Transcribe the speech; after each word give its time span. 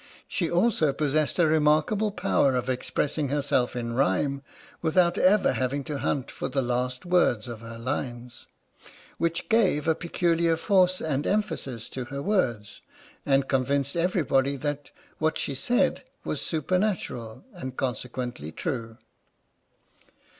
She 0.27 0.49
also 0.49 0.91
possessed 0.93 1.37
a 1.37 1.45
remarkable 1.45 2.09
power 2.09 2.55
of 2.55 2.71
expressing 2.71 3.29
herself 3.29 3.75
in 3.75 3.93
rhyme 3.93 4.41
without 4.81 5.15
ever 5.15 5.51
having 5.53 5.83
to 5.83 5.99
hunt 5.99 6.31
for 6.31 6.49
the 6.49 6.63
last 6.63 7.05
words 7.05 7.47
of 7.47 7.61
her 7.61 7.77
lines, 7.77 8.47
which 9.19 9.47
gave 9.47 9.87
a 9.87 9.93
peculiar 9.93 10.57
force 10.57 11.01
and 11.01 11.27
emphasis 11.27 11.87
to 11.89 12.05
her 12.05 12.23
words, 12.23 12.81
and 13.27 13.47
convinced 13.47 13.95
everybody 13.95 14.55
that 14.55 14.89
what 15.19 15.37
she 15.37 15.53
said 15.53 16.01
was 16.23 16.41
supernatural, 16.41 17.45
and 17.53 17.77
conse 17.77 18.09
quently 18.09 18.55
true. 18.55 18.97